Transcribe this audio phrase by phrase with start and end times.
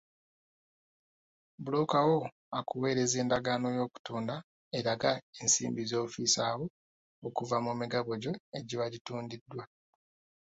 [1.57, 2.19] Bbulooka wo
[2.57, 4.35] akuweereza endagaano y'okutunda,
[4.77, 6.65] eraga ensimbi z'ofissaawo
[7.27, 9.63] okuva mu migabo gyo egiba gitundiddwa.